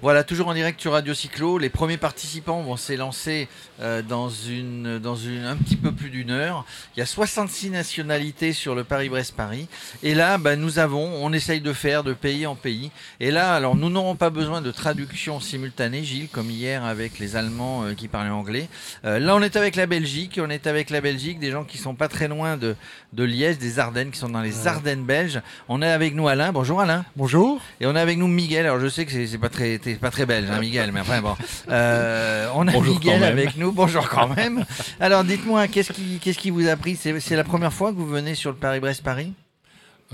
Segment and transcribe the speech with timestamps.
[0.00, 1.58] Voilà, toujours en direct sur Radio Cyclo.
[1.58, 3.48] Les premiers participants vont s'élancer
[3.80, 6.64] euh, dans, une, dans une, un petit peu plus d'une heure.
[6.96, 9.66] Il y a 66 nationalités sur le Paris-Brest-Paris.
[10.04, 12.92] Et là, bah, nous avons, on essaye de faire de pays en pays.
[13.18, 17.34] Et là, alors nous n'aurons pas besoin de traduction simultanée, Gilles, comme hier avec les
[17.34, 18.68] Allemands euh, qui parlaient anglais.
[19.04, 20.38] Euh, là, on est avec la Belgique.
[20.40, 22.76] On est avec la Belgique, des gens qui sont pas très loin de,
[23.14, 25.40] de Liège, des Ardennes, qui sont dans les Ardennes belges.
[25.68, 26.52] On est avec nous Alain.
[26.52, 27.04] Bonjour Alain.
[27.16, 27.60] Bonjour.
[27.80, 28.64] Et on est avec nous Miguel.
[28.64, 31.34] Alors je sais que c'est pas très, pas très belge, hein, Miguel, mais enfin bon.
[31.68, 33.72] Euh, on a Bonjour Miguel avec nous.
[33.72, 34.64] Bonjour quand même.
[35.00, 36.96] Alors dites-moi, qu'est-ce qui, qu'est-ce qui vous a pris?
[36.96, 39.32] C'est c'est la première fois que vous venez sur le Paris-Brest-Paris?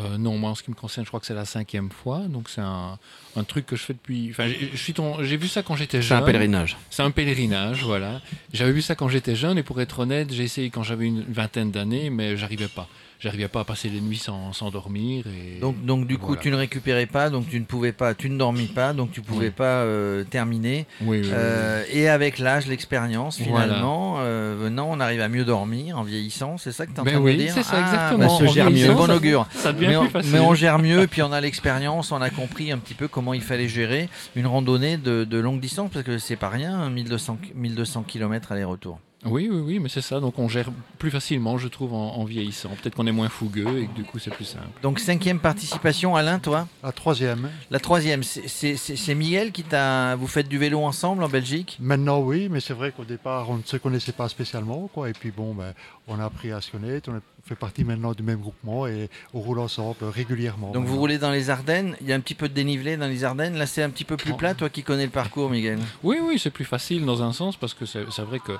[0.00, 2.18] Euh, non, moi en ce qui me concerne, je crois que c'est la cinquième fois.
[2.28, 2.98] Donc c'est un,
[3.36, 4.28] un truc que je fais depuis.
[4.30, 6.18] Enfin, j'ai- je suis ton- j'ai vu ça quand j'étais C'est jeune.
[6.18, 6.76] un pèlerinage.
[6.90, 8.20] C'est un pèlerinage, voilà.
[8.52, 11.22] J'avais vu ça quand j'étais jeune et pour être honnête, j'ai essayé quand j'avais une
[11.22, 12.88] vingtaine d'années, mais j'arrivais pas.
[13.24, 15.24] J'arrivais pas à passer les nuits sans, sans dormir.
[15.26, 15.58] Et...
[15.58, 16.42] Donc, donc du coup, Voilà.
[16.42, 19.22] tu ne récupérais pas, donc tu ne pouvais pas, tu ne dormis pas, donc tu
[19.22, 19.50] pouvais Oui.
[19.50, 20.86] pas euh, terminer.
[21.00, 23.64] oui, oui, Euh, et avec l'âge, l'expérience, Voilà.
[23.66, 26.58] finalement, euh, venant, on arrive à mieux dormir en vieillissant.
[26.58, 28.18] C'est ça que tu es en Ben train oui, de dire c'est ça, Ah, exactement.
[28.18, 28.76] bah, On ce gère mieux.
[28.86, 29.46] C'est bon Ça- augure.
[29.54, 30.32] Ça devient mais, on, plus facile.
[30.32, 33.32] mais on gère mieux, puis on a l'expérience, on a compris un petit peu comment
[33.32, 36.90] il fallait gérer une randonnée de, de longue distance, parce que c'est pas rien, hein,
[36.90, 38.98] 1200, 1200 km aller-retour.
[39.24, 40.20] Oui, oui, oui, mais c'est ça.
[40.20, 42.70] Donc on gère plus facilement, je trouve, en, en vieillissant.
[42.80, 44.66] Peut-être qu'on est moins fougueux et que du coup c'est plus simple.
[44.82, 46.68] Donc cinquième participation, Alain, toi?
[46.82, 47.48] La troisième.
[47.70, 50.14] La troisième, c'est- c'est c'est- c'est Miguel qui t'a...
[50.16, 51.78] Vous faites du vélo ensemble en Belgique?
[51.80, 54.88] Maintenant, oui, mais c'est vrai qu'au départ, on ne se connaissait pas spécialement.
[54.92, 55.08] Quoi.
[55.10, 55.72] Et puis, bon, ben,
[56.08, 57.10] on a appris à se connaître.
[57.10, 60.72] On fait partie maintenant du même groupement et on roule ensemble régulièrement.
[60.72, 63.06] Donc vous roulez dans les Ardennes, il y a un petit peu de dénivelé dans
[63.06, 65.78] les Ardennes, là c'est un petit peu plus plat, toi qui connais le parcours Miguel.
[66.02, 68.52] Oui, oui, c'est plus facile dans un sens parce que c'est vrai que,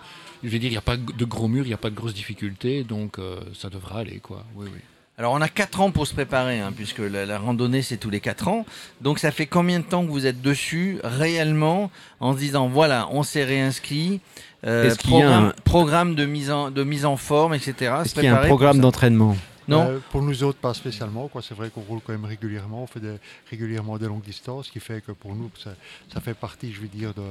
[0.42, 1.94] je veux dire, il n'y a pas de gros murs, il n'y a pas de
[1.94, 4.44] grosses difficultés, donc euh, ça devrait aller, quoi.
[4.54, 4.80] Oui, oui.
[5.16, 8.10] Alors on a 4 ans pour se préparer, hein, puisque la, la randonnée c'est tous
[8.10, 8.66] les 4 ans.
[9.00, 13.06] Donc ça fait combien de temps que vous êtes dessus réellement en se disant voilà,
[13.12, 14.20] on s'est réinscrit,
[14.66, 17.54] euh, Est-ce qu'il y a programme, un- programme de, mise en, de mise en forme,
[17.54, 17.94] etc.
[18.04, 18.82] Est-ce qu'il y a un préparer programme ça.
[18.82, 19.36] d'entraînement
[19.68, 21.28] Non Euh, Pour nous autres, pas spécialement.
[21.28, 21.42] quoi.
[21.42, 22.82] C'est vrai qu'on roule quand même régulièrement.
[22.82, 23.18] On fait des-
[23.50, 25.70] régulièrement des longues distances, ce qui fait que pour nous, ça,
[26.12, 27.22] ça fait partie, je veux dire, de,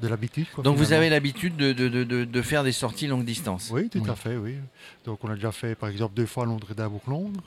[0.00, 0.46] de l'habitude.
[0.54, 3.70] quoi, Donc vous avez l'habitude de, de- de- de- de faire des sorties longue distance.
[3.72, 4.10] Oui, tout Oui.
[4.10, 4.54] à fait, oui.
[5.04, 7.40] Donc on a déjà fait, par exemple, deux fois Londres et Dabourg-Londres.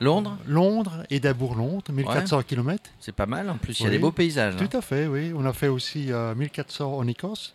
[0.00, 2.90] Londres, Londres et Dabourg-Londres, 1400 km.
[3.00, 4.54] c'est pas mal, en plus il y a des beaux paysages.
[4.60, 4.66] hein.
[4.68, 5.32] Tout à fait, oui.
[5.34, 7.54] On a fait aussi euh, 1400 en Écosse,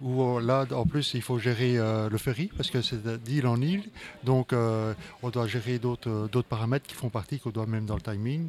[0.00, 3.46] où euh, là, en plus, il faut gérer euh, le ferry, parce que c'est d'île
[3.46, 3.84] en île.
[4.24, 7.86] Donc, euh, on doit gérer d'autres euh, d'autres paramètres qui font partie, qu'on doit même
[7.86, 8.48] dans le timing.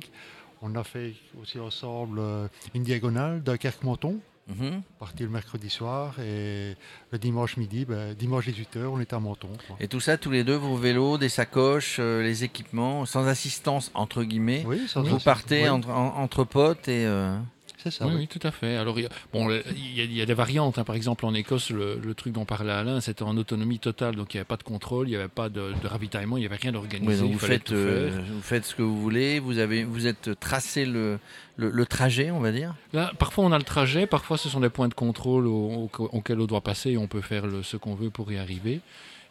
[0.63, 4.17] On a fait aussi ensemble euh, une diagonale Dunkerque-Menton,
[4.49, 4.81] Mhm.
[4.99, 6.75] parti le mercredi soir, et
[7.11, 9.49] le dimanche midi, ben, dimanche 18h, on était à Menton.
[9.67, 9.75] quoi.
[9.81, 13.91] Et tout ça, tous les deux, vos vélos, des sacoches, euh, les équipements, sans assistance,
[13.93, 14.63] entre guillemets.
[14.65, 17.05] Oui, Vous partez oui, entre, en- entre potes et...
[17.05, 17.37] euh,
[17.77, 18.07] C'est ça.
[18.07, 18.75] oui, tout à fait.
[18.75, 20.79] Alors, il y a, bon, il y a, il y a des variantes.
[20.79, 20.83] hein.
[20.83, 24.15] Par exemple, en Écosse, le, le truc dont parlait Alain, c'était en autonomie totale.
[24.15, 26.39] Donc, il n'y avait pas de contrôle, il n'y avait pas de, de ravitaillement, il
[26.41, 27.21] n'y avait rien d'organisé.
[27.23, 30.85] oui, vous, faites, euh, vous faites ce que vous voulez, vous, avez, vous êtes tracé
[30.85, 31.19] le,
[31.55, 32.73] le, le trajet, on va dire?
[32.93, 36.09] Là, parfois, on a le trajet, parfois, ce sont des points de contrôle au- au-
[36.11, 38.81] auxquels on doit passer et on peut faire ce qu'on veut pour y arriver.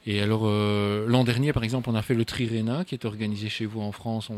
[0.07, 3.49] Et alors, euh, l'an dernier, par exemple, on a fait le Trirena, qui est organisé
[3.49, 4.31] chez vous en France.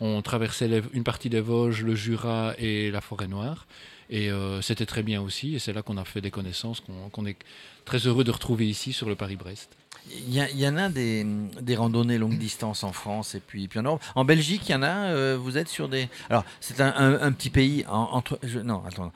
[0.00, 3.66] On, traversait une partie des Vosges, le Jura et la Forêt Noire.
[4.10, 5.54] Et euh, c'était très bien aussi.
[5.54, 7.36] Et c'est là qu'on a fait des connaissances qu'on qu'on est
[7.86, 9.70] très heureux de retrouver ici sur le Paris-Brest.
[10.28, 11.24] Il y, en a des,
[11.60, 14.02] des randonnées longue distance en France et puis, puis en Europe.
[14.14, 16.08] En Belgique, il y en a, euh, vous êtes sur des...
[16.30, 18.38] Alors, c'est un, un- un petit pays en- entre...
[18.42, 19.12] je- non, attends.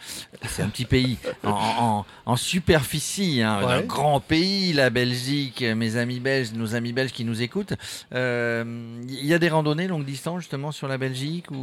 [0.48, 3.72] C'est un petit pays en, en- en superficie, hein, Ouais.
[3.72, 7.74] un grand pays, la Belgique, mes amis belges, nos amis belges qui nous écoutent.
[8.14, 11.56] Euh, Il y a des randonnées longue distance justement sur la Belgique ou,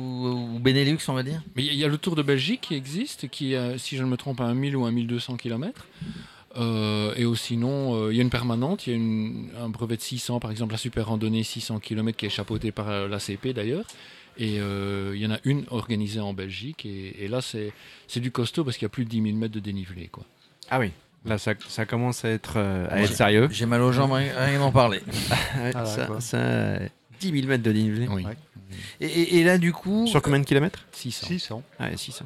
[0.56, 1.42] ou Benelux, on va dire?
[1.56, 4.10] Mais il y a le Tour de Belgique qui existe, qui est, si je ne
[4.10, 5.86] me trompe, à 1 1000 ou 1 1200 km.
[6.58, 9.70] Euh, et aussi, sinon, euh, il y a une permanente, il y a une- un
[9.70, 13.08] brevet de 600, par exemple, la super randonnée 600 km qui est chapeautée par euh,
[13.08, 13.86] l'ACP d'ailleurs.
[14.40, 16.86] Et euh, il y en a une organisée en Belgique.
[16.86, 17.74] Et, et là, c'est
[18.08, 20.08] c'est du costaud parce qu'il y a plus de 10 000 mètres de dénivelé.
[20.12, 20.24] Quoi.
[20.70, 20.92] Ah oui.
[21.26, 23.04] Là, ça, ça commence à être, euh, à Ouais.
[23.04, 23.48] être sérieux.
[23.52, 25.02] J'ai mal aux jambes, rien rien d'en parler.
[25.76, 26.22] Ah, ça, d'accord.
[26.22, 26.88] ça, euh,
[27.20, 28.08] 10 000 mètres de dénivelé.
[28.08, 28.24] Oui.
[28.24, 28.38] Ouais.
[29.02, 30.06] Et, et- et là, du coup...
[30.08, 30.86] Sur combien de kilomètres?
[30.92, 31.28] 600.
[31.28, 31.64] 600.
[31.80, 32.26] Ah, 600.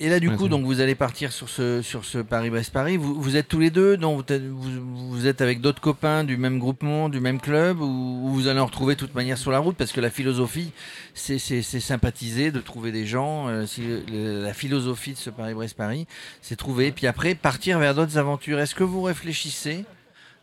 [0.00, 2.96] Et là, du Ouais, coup, donc vous allez partir sur ce, sur ce Paris-Brest-Paris.
[2.96, 6.24] Vous, vous êtes tous les deux, donc vous êtes, vous, vous êtes avec d'autres copains
[6.24, 9.38] du même groupement, du même club, ou, ou vous allez en retrouver de toute manière
[9.38, 9.76] sur la route?
[9.76, 10.72] Parce que la philosophie,
[11.14, 13.46] c'est sympathiser, de trouver des gens.
[13.48, 16.08] euh, si le- le- la philosophie de ce Paris-Brest-Paris,
[16.40, 18.58] c'est trouver, puis après partir vers d'autres aventures.
[18.58, 19.84] Est-ce que vous réfléchissez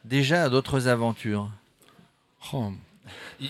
[0.05, 1.49] déjà à d'autres aventures?
[2.53, 2.71] Oh,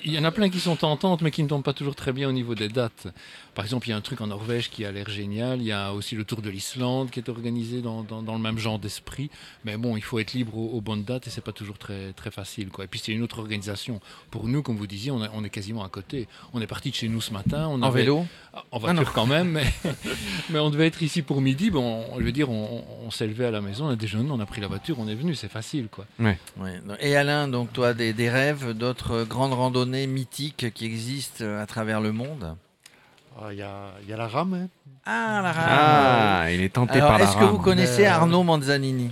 [0.05, 2.13] Il y en a plein qui sont tentantes, mais qui ne tombent pas toujours très
[2.13, 3.07] bien au niveau des dates.
[3.55, 5.59] Par exemple, il y a un truc en Norvège qui a l'air génial.
[5.61, 8.39] Il y a aussi le Tour de l'Islande qui est organisé dans, dans, dans le
[8.39, 9.31] même genre d'esprit.
[9.65, 12.13] Mais bon, il faut être libre aux, aux bonnes dates et c'est pas toujours très,
[12.13, 12.69] très facile.
[12.69, 12.85] Quoi.
[12.85, 13.99] Et puis c'est une autre organisation.
[14.29, 16.27] Pour nous, comme vous disiez, on, a- on est quasiment à côté.
[16.53, 17.67] On est parti de chez nous ce matin.
[17.67, 18.25] On En avait- vélo
[18.71, 19.65] En voiture quand même, mais,
[20.51, 21.71] mais on devait être ici pour midi.
[21.71, 24.39] Bon, je veux dire, on, on s'est levé à la maison, on a déjeuné, on
[24.39, 25.33] a pris la voiture, on est venu.
[25.33, 26.05] C'est facile, quoi.
[26.19, 26.37] Ouais.
[27.01, 32.01] Et Alain, donc toi, des, des rêves, d'autres grandes randonnées mythiques qui existent à travers
[32.01, 32.55] le monde
[33.39, 34.53] Ah, Il y, a, il y a la rame.
[34.53, 34.67] hein.
[35.05, 37.61] Ah, la rame Ah, il est tenté Alors, par la est-ce que vous rame.
[37.63, 39.09] connaissez euh, Arnaud Manzanini?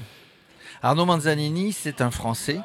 [0.83, 2.59] Arnaud Manzanini, c'est un Français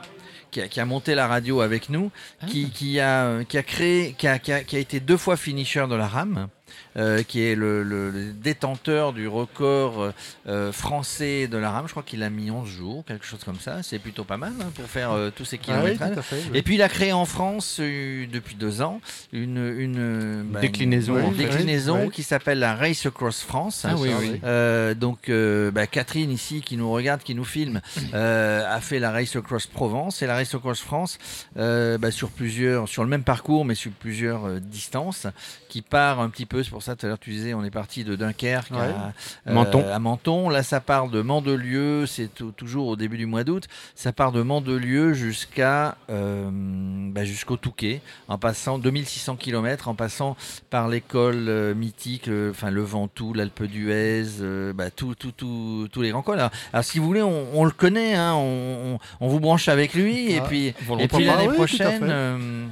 [0.50, 2.10] qui a, qui a monté la radio avec nous,
[2.46, 5.36] qui, qui a, qui a créé, qui a, qui a- qui a été deux fois
[5.36, 6.48] finisher de la rame.
[6.96, 10.12] Euh, qui est le, le- le détenteur du record
[10.46, 11.84] euh, français de la rame.
[11.86, 13.82] Je crois qu'il a mis 11 jours, quelque chose comme ça.
[13.82, 16.04] C'est plutôt pas mal hein, pour faire euh, tous ces Ah oui, fait.
[16.32, 16.50] oui.
[16.54, 19.00] Et puis il a créé en France euh, depuis deux ans
[19.32, 22.08] une, une, bah, Déclinaison, une- Ouais.
[22.10, 23.84] qui s'appelle la Race Across France.
[23.88, 24.40] Ah oui, Ça, oui.
[24.44, 27.80] Euh, donc euh, bah, Catherine ici qui nous regarde, qui nous filme,
[28.14, 31.18] euh, a fait la Race Across Provence et la Race Across France
[31.56, 35.26] euh, bah, sur plusieurs, sur le même parcours mais sur plusieurs euh, distances,
[35.68, 36.62] qui part un petit peu.
[36.62, 38.78] C'est pour ça tout à l'heure tu disais on est parti de Dunkerque Ouais.
[38.78, 39.12] à,
[39.48, 39.84] euh, Menton.
[39.92, 40.48] à Menton.
[40.48, 43.68] Là ça part de Mandelieu, c'est tou- toujours au début du mois d'août.
[43.94, 50.36] Ça part de Mandelieu jusqu'à euh, bah, jusqu'au Touquet, en passant 2600 km, en passant
[50.70, 55.88] par l'école euh, mythique, euh, enfin le Ventoux, l'Alpe d'Huez, euh, bah, tout, tout, tout-
[55.92, 56.38] tous les grands cols.
[56.40, 59.68] Alors, alors, si vous voulez, on, on le connaît, hein, on, on- on vous branche
[59.68, 62.70] avec lui, et Ah, puis, et puis l'année oui, tout à prochaine.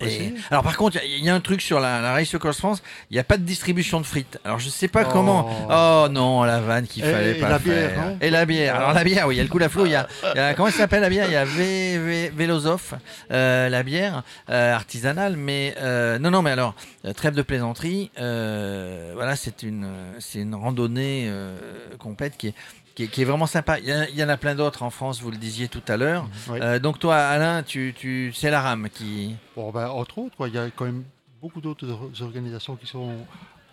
[0.00, 2.58] Et- alors par contre, il y y, a un truc sur la, la Race Across
[2.58, 4.38] France, il n'y a pas de distribution de frites.
[4.44, 5.10] Alors je sais pas Oh.
[5.12, 5.66] comment.
[5.70, 7.90] Oh non, la vanne qu'il fallait et pas la faire.
[7.90, 8.76] bière, non et la bière.
[8.76, 9.84] Alors la bière, oui, il y a le coup la flot.
[9.86, 11.26] Il y a, y a- comment ça s'appelle la bière?
[11.26, 12.94] Il y a Vé- Vé- Vélosophe,
[13.32, 15.36] euh, la bière euh, artisanale.
[15.36, 16.74] Mais euh, non, non, mais alors
[17.04, 18.10] euh, trêve de plaisanterie.
[18.18, 19.88] euh, voilà, c'est une,
[20.20, 21.56] c'est une randonnée euh,
[21.98, 22.54] complète qui est,
[22.94, 23.78] qui est, qui est vraiment sympa.
[23.78, 25.20] Il y, a- il y en a plein d'autres en France.
[25.20, 26.26] Vous le disiez tout à l'heure.
[26.48, 26.58] Oui.
[26.60, 29.34] Euh, donc toi, Alain, tu, tu, c'est la rame qui.
[29.56, 31.04] Bon, ben, entre autres, quoi, il y a quand même
[31.40, 33.14] beaucoup d'autres or- organisations qui sont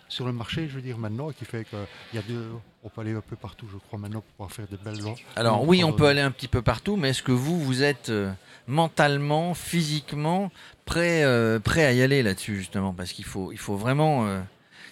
[0.08, 1.78] sur le marché, je veux dire, maintenant, qui fait qu'il
[2.14, 2.48] y a deux,
[2.82, 5.14] on peut aller un peu partout, je crois, maintenant, pour pouvoir faire de belles lois.
[5.36, 8.08] Alors oui, on peut aller un petit peu partout, mais est-ce que vous, vous êtes
[8.08, 8.32] euh,
[8.66, 10.50] mentalement, physiquement
[10.84, 12.92] prêt, euh, prêt à y aller là-dessus justement?
[12.92, 14.26] Parce qu'il faut, il faut vraiment.
[14.26, 14.40] euh,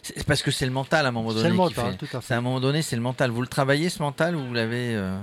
[0.03, 1.43] c'est parce que c'est le mental à un moment donné.
[1.43, 2.35] C'est le mental, fait- tout à C'est fait.
[2.35, 3.31] à un moment donné, c'est le mental.
[3.31, 5.19] Vous le travaillez ce mental ou vous l'avez euh,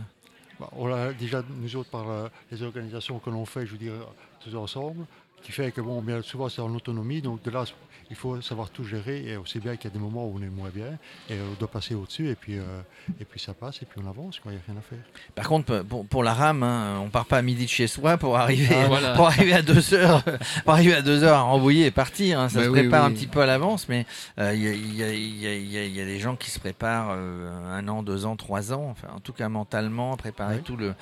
[0.60, 3.78] Bah, on l'a déjà, nous autres, par euh, les organisations que l'on fait, je veux
[3.78, 3.94] dire,
[4.44, 5.06] tous ensemble,
[5.46, 7.64] qui fait que, bon, bien souvent, c'est en autonomie, donc de là,
[8.10, 10.42] il faut savoir tout gérer, et aussi bien qu'il y a des moments où on
[10.42, 10.98] est moins bien,
[11.30, 12.64] et on doit passer au-dessus, et puis, euh,
[13.20, 15.00] et puis ça passe, et puis on avance, quoi, il n'y a rien à faire.
[15.36, 18.18] Par contre, pour, pour la rame, hein, on part pas à midi de chez soi
[18.18, 19.14] pour arriver, Ah, voilà.
[19.14, 20.24] pour arriver à deux heures,
[20.64, 22.40] pour arriver à deux heures à Rambouillet et partir.
[22.40, 22.50] hein.
[22.50, 23.12] Ça Bah se oui, prépare oui.
[23.12, 24.06] un petit peu à l'avance, mais
[24.40, 26.20] euh, il y, a, il y a- il y a- y a- y a des
[26.20, 29.48] gens qui se préparent euh, un an, deux ans, trois ans, enfin en tout cas
[29.50, 30.64] mentalement, préparer Oui.
[30.64, 30.94] tout le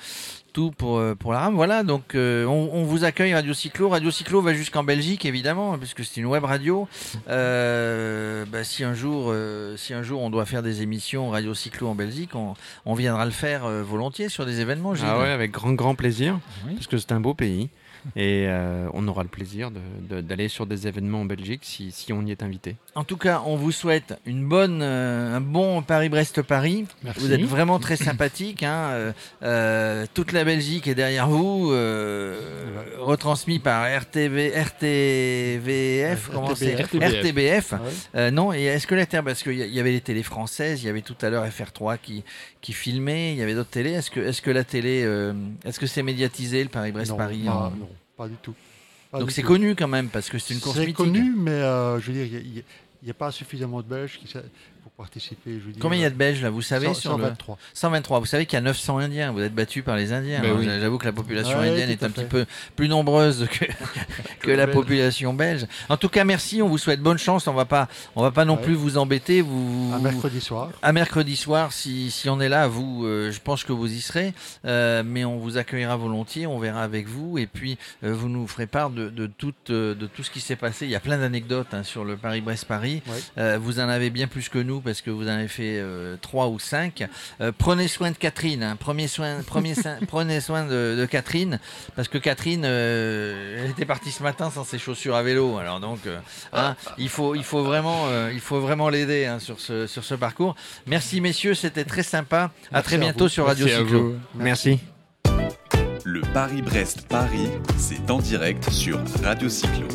[0.54, 1.54] tout pour, euh, pour la rame.
[1.56, 3.90] Voilà, donc euh, on, on vous accueille Radio Cyclo.
[3.90, 6.88] Radio Cyclo va jusqu'en Belgique évidemment, puisque c'est une web radio.
[7.28, 11.52] Euh, bah, si un jour, euh, si un jour on doit faire des émissions Radio
[11.54, 12.54] Cyclo en Belgique, on,
[12.86, 14.94] on viendra le faire volontiers sur des événements.
[14.94, 15.06] Gilles.
[15.08, 16.74] Ah ouais, avec grand grand plaisir, Oui.
[16.74, 17.68] parce que c'est un beau pays.
[18.16, 19.80] Et euh, on aura le plaisir de-
[20.16, 22.76] de- d'aller sur des événements en Belgique si, si on y est invité.
[22.94, 26.86] En tout cas, on vous souhaite une bonne, euh, un bon Paris-Brest-Paris.
[27.16, 28.62] Vous êtes vraiment très sympathique.
[28.62, 32.38] hein, euh, euh, toute la Belgique est derrière vous, euh,
[32.98, 37.20] retransmis par RTV, RTVF, comment c'est RTBF.
[37.20, 37.72] RTBF.
[37.72, 37.90] Ah ouais.
[38.16, 40.00] Euh, non, et est-ce que la Terre, parce qu'il y, a- il y avait les
[40.00, 42.22] télés françaises, il y avait tout à l'heure FR3 qui,
[42.60, 43.92] qui filmait, il y avait d'autres télés.
[43.92, 44.10] Est-ce
[44.42, 45.32] que, la télé, euh,
[45.64, 48.54] est-ce que c'est médiatisé le Paris-Brest-Paris non, hein non, pas du tout.
[49.10, 49.48] Pas Donc du c'est tout.
[49.48, 50.96] connu quand même, parce que c'est une course C'est mythique.
[50.96, 52.62] connu, mais euh, je veux dire, il
[53.02, 54.42] n'y a, pas suffisamment de Belges qui, sa-
[54.96, 55.52] participer.
[55.60, 57.58] Je veux dire, Combien il y a de Belges là, vous savez sur le 123.
[57.74, 58.20] 123.
[58.20, 59.32] Vous savez qu'il y a 900 Indiens.
[59.32, 60.40] Vous êtes battus par les Indiens.
[60.40, 60.66] Ben oui.
[60.80, 62.46] J'avoue que la population Ouais, indienne est à un petit peu
[62.76, 63.64] plus nombreuse que,
[64.40, 64.76] que la belge.
[64.76, 65.66] population belge.
[65.88, 66.62] En tout cas, merci.
[66.62, 67.46] On vous souhaite bonne chance.
[67.48, 68.62] On va pas, on va pas non Ouais.
[68.62, 69.40] plus vous embêter.
[69.40, 70.70] Vous, Un mercredi soir.
[70.80, 74.00] à mercredi soir, si, si on est là, vous, euh, je pense que vous y
[74.00, 74.32] serez,
[74.64, 78.46] euh, mais on vous accueillera volontiers, on verra avec vous, et puis euh, vous nous
[78.46, 80.86] ferez part de, de, tout, de tout ce qui s'est passé.
[80.86, 83.02] Il y a plein d'anecdotes hein, sur le Paris-Brest-Paris.
[83.36, 83.56] Ouais.
[83.58, 86.48] Vous en avez bien plus que nous parce que vous en avez fait euh, trois
[86.48, 87.04] ou cinq.
[87.40, 88.76] Euh, prenez soin de Catherine, hein.
[88.76, 91.58] Premier soin, premier soin- prenez soin de, de Catherine
[91.96, 95.56] parce que Catherine, euh, elle était partie ce matin sans ses chaussures à vélo.
[95.58, 96.18] Alors donc, euh,
[96.52, 100.04] hein, il faut, il faut vraiment, euh, il faut vraiment l'aider hein, sur ce, sur
[100.04, 100.54] ce parcours.
[100.86, 102.36] Merci messieurs, c'était très sympa.
[102.36, 103.28] À Merci très à bientôt vous.
[103.28, 104.14] sur Radio Merci Cyclo.
[104.34, 104.80] Merci.
[106.06, 107.48] Le Paris-Brest-Paris,
[107.78, 109.88] c'est en direct sur Radio Cyclo.